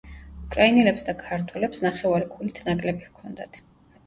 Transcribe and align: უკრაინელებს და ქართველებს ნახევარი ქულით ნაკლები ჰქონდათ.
უკრაინელებს 0.45 1.05
და 1.09 1.13
ქართველებს 1.19 1.83
ნახევარი 1.87 2.27
ქულით 2.33 2.63
ნაკლები 2.71 3.07
ჰქონდათ. 3.13 3.63